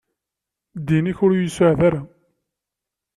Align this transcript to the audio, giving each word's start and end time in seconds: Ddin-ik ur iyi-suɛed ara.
Ddin-ik 0.79 1.19
ur 1.25 1.31
iyi-suɛed 1.33 1.79
ara. 1.87 2.01